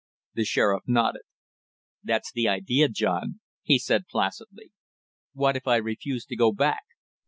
The 0.33 0.45
sheriff 0.45 0.81
nodded. 0.87 1.21
"That's 2.03 2.31
the 2.31 2.47
idea, 2.47 2.89
John," 2.89 3.39
he 3.61 3.77
said 3.77 4.07
placidly. 4.09 4.71
"What 5.33 5.55
if 5.55 5.67
I 5.67 5.75
refuse 5.75 6.25
to 6.25 6.35
go 6.35 6.51
back?" 6.51 6.81